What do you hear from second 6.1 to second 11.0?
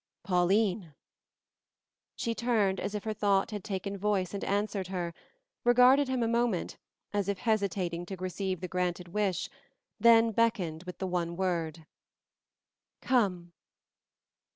a moment, as if hesitating to receive the granted wish, then beckoned with